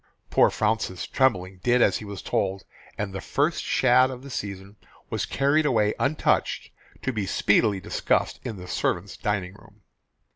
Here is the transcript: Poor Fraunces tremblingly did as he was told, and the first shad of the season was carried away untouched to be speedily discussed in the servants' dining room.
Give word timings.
Poor 0.31 0.49
Fraunces 0.49 1.05
tremblingly 1.05 1.59
did 1.61 1.79
as 1.79 1.97
he 1.97 2.05
was 2.05 2.23
told, 2.23 2.63
and 2.97 3.13
the 3.13 3.21
first 3.21 3.63
shad 3.63 4.09
of 4.09 4.23
the 4.23 4.31
season 4.31 4.75
was 5.11 5.27
carried 5.27 5.63
away 5.63 5.93
untouched 5.99 6.71
to 7.03 7.13
be 7.13 7.27
speedily 7.27 7.79
discussed 7.79 8.39
in 8.43 8.55
the 8.55 8.67
servants' 8.67 9.15
dining 9.15 9.53
room. 9.53 9.81